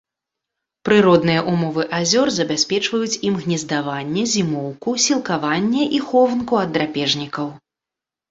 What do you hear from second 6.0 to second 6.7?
хованку ад